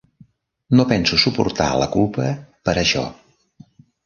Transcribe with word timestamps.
No 0.79 0.85
penso 0.91 1.19
suportar 1.25 1.67
la 1.83 1.89
culpa 1.97 2.31
per 2.71 2.77
això. 2.85 3.05